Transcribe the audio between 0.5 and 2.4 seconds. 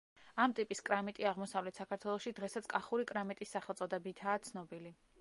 ტიპის კრამიტი აღმოსავლეთ საქართველოში